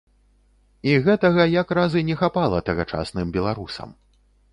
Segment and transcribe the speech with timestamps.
[0.93, 3.93] І гэтага, як раз і не хапала тагачасным беларусам.